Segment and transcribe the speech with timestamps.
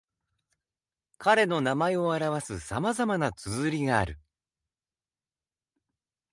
[1.19, 4.17] 彼の名前を表す様々な綴りがある。